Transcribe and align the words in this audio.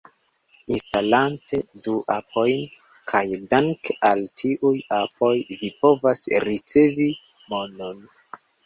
Instalante 0.75 1.59
du 1.87 1.93
apojn, 2.15 2.63
kaj 3.13 3.23
danke 3.53 3.97
al 4.11 4.27
tiuj 4.43 4.75
apoj 5.05 5.33
vi 5.63 5.73
povas 5.85 6.27
ricevi 6.51 7.11
monon 7.55 8.07